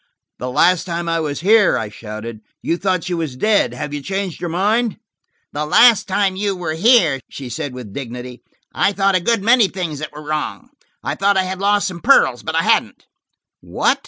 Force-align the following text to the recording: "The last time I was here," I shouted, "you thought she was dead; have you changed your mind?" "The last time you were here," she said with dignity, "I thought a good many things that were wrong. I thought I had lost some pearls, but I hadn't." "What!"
"The 0.39 0.49
last 0.49 0.85
time 0.85 1.07
I 1.07 1.19
was 1.19 1.41
here," 1.41 1.77
I 1.77 1.89
shouted, 1.89 2.39
"you 2.63 2.75
thought 2.75 3.03
she 3.03 3.13
was 3.13 3.35
dead; 3.35 3.75
have 3.75 3.93
you 3.93 4.01
changed 4.01 4.41
your 4.41 4.49
mind?" 4.49 4.97
"The 5.53 5.63
last 5.63 6.07
time 6.07 6.35
you 6.35 6.55
were 6.55 6.73
here," 6.73 7.19
she 7.29 7.49
said 7.49 7.75
with 7.75 7.93
dignity, 7.93 8.41
"I 8.73 8.93
thought 8.93 9.13
a 9.13 9.19
good 9.19 9.43
many 9.43 9.67
things 9.67 9.99
that 9.99 10.11
were 10.11 10.23
wrong. 10.27 10.69
I 11.03 11.13
thought 11.13 11.37
I 11.37 11.43
had 11.43 11.59
lost 11.59 11.87
some 11.87 12.01
pearls, 12.01 12.41
but 12.41 12.55
I 12.55 12.63
hadn't." 12.63 13.05
"What!" 13.59 13.99